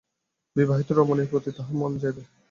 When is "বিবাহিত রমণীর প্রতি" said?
0.55-1.49